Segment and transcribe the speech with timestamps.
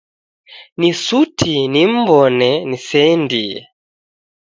[0.79, 3.57] Ni suti nim'mbone niseendie.